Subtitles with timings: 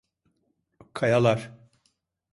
[0.93, 1.41] Kayalar!